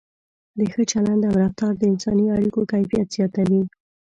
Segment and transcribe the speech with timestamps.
[0.57, 3.61] د ښه چلند او رفتار د انساني اړیکو کیفیت زیاتوي.